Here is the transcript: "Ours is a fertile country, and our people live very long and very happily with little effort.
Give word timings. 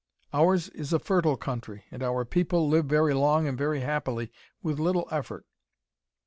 "Ours 0.33 0.67
is 0.69 0.93
a 0.93 0.97
fertile 0.97 1.37
country, 1.37 1.83
and 1.91 2.01
our 2.01 2.25
people 2.25 2.67
live 2.67 2.85
very 2.87 3.13
long 3.13 3.47
and 3.47 3.55
very 3.55 3.81
happily 3.81 4.31
with 4.63 4.79
little 4.79 5.07
effort. 5.11 5.45